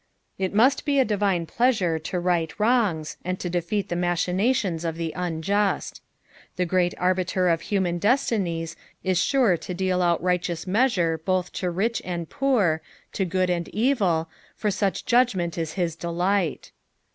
It 0.39 0.51
must 0.51 0.83
be 0.83 0.97
a 0.97 1.05
divine 1.05 1.45
pleasure 1.45 1.99
to 1.99 2.19
light 2.19 2.59
wrongs, 2.59 3.17
and 3.23 3.39
to 3.39 3.51
defeat 3.51 3.89
the 3.89 3.95
machinationa 3.95 4.83
of 4.83 4.95
the 4.95 5.13
unjust. 5.15 6.01
The 6.55 6.65
greut 6.65 6.95
Arbiter 6.97 7.47
of 7.49 7.61
human 7.61 7.99
destiniM 7.99 8.73
is 9.03 9.19
sure 9.21 9.57
to 9.57 9.73
deal 9.75 10.01
out 10.01 10.23
nghteous 10.23 10.65
measure 10.65 11.19
both 11.23 11.51
to 11.51 11.69
rich 11.69 12.01
and 12.03 12.27
poor, 12.27 12.81
to 13.13 13.25
good 13.25 13.51
and 13.51 13.67
enl, 13.67 14.25
for 14.55 14.71
such 14.71 15.05
judgment 15.05 15.55
is 15.55 15.73
his 15.73 15.95
delight. 15.95 16.71